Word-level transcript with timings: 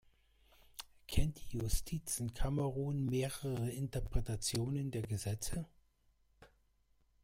Kennt 1.07 1.39
die 1.51 1.59
Justiz 1.59 2.19
in 2.19 2.33
Kamerun 2.33 3.05
mehrere 3.05 3.69
Interpretationen 3.69 4.89
der 4.89 5.03
Gesetze? 5.03 5.67